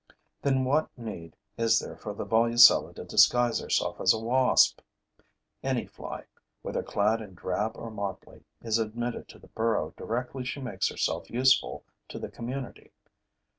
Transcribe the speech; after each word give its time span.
Then 0.41 0.63
what 0.65 0.89
need 0.97 1.35
is 1.59 1.77
there 1.77 1.95
for 1.95 2.15
the 2.15 2.25
Volucella 2.25 2.91
to 2.95 3.03
disguise 3.03 3.59
herself 3.59 4.01
as 4.01 4.15
a 4.15 4.19
wasp? 4.19 4.81
Any 5.61 5.85
fly, 5.85 6.23
whether 6.63 6.81
clad 6.81 7.21
in 7.21 7.35
drab 7.35 7.73
or 7.77 7.91
motley, 7.91 8.43
is 8.63 8.79
admitted 8.79 9.27
to 9.27 9.37
the 9.37 9.49
burrow 9.49 9.93
directly 9.95 10.43
she 10.43 10.59
makes 10.59 10.89
herself 10.89 11.29
useful 11.29 11.83
to 12.07 12.17
the 12.17 12.29
community. 12.31 12.93